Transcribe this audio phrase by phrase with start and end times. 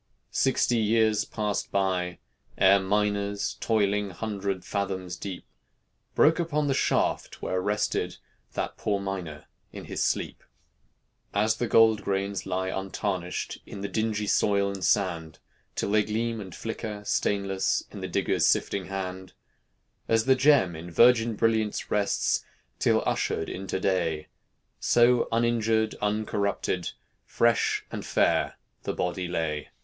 [0.31, 2.17] Sixty years passed by,
[2.57, 5.45] ere miners Toiling, hundred fathoms deep,
[6.15, 8.17] Broke upon the shaft where rested
[8.53, 10.43] That poor miner in his sleep.
[11.35, 15.37] As the gold grains lie untarnished In the dingy soil and sand,
[15.75, 19.33] Till they gleam and flicker, stainless, In the digger's sifting hand;
[20.07, 22.43] As the gem in virgin brilliance Rests,
[22.79, 24.29] till ushered into day;
[24.79, 26.89] So uninjured, uncorrupted,
[27.23, 29.69] Fresh and fair the body lay.